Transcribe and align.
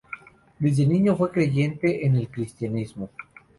Desde 0.57 0.87
niño 0.87 1.15
fue 1.15 1.29
creyente 1.29 2.07
en 2.07 2.15
el 2.15 2.27
cristianismo. 2.27 3.11